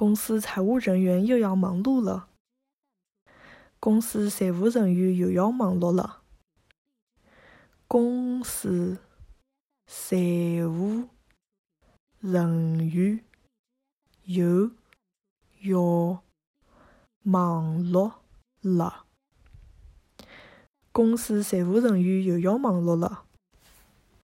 [0.00, 2.30] 公司财务人员又要忙碌了。
[3.78, 6.22] 公司财务人员又要忙碌了。
[7.86, 8.96] 公司
[9.84, 10.16] 财
[10.66, 11.10] 务
[12.18, 13.22] 人员
[14.24, 14.72] 又
[15.64, 16.22] 要
[17.22, 18.14] 忙碌
[18.62, 19.04] 了。
[20.92, 23.26] 公司财务人员又要忙碌了。